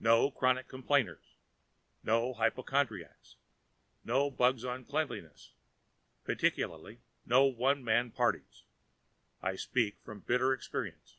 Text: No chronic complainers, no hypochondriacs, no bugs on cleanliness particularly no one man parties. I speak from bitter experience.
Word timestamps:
No 0.00 0.30
chronic 0.30 0.68
complainers, 0.68 1.32
no 2.02 2.34
hypochondriacs, 2.34 3.36
no 4.04 4.30
bugs 4.30 4.66
on 4.66 4.84
cleanliness 4.84 5.54
particularly 6.24 7.00
no 7.24 7.44
one 7.46 7.82
man 7.82 8.10
parties. 8.10 8.64
I 9.40 9.56
speak 9.56 9.98
from 10.02 10.20
bitter 10.20 10.52
experience. 10.52 11.16